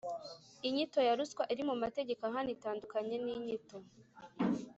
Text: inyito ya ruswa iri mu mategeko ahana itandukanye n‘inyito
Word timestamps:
inyito 0.67 0.99
ya 1.07 1.13
ruswa 1.19 1.43
iri 1.53 1.63
mu 1.69 1.75
mategeko 1.83 2.21
ahana 2.29 2.49
itandukanye 2.55 3.15
n‘inyito 3.23 3.77